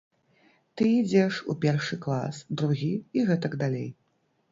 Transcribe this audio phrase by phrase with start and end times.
[0.79, 2.89] Ты ідзеш у першы клас, другі
[3.21, 3.85] і гэтак далей.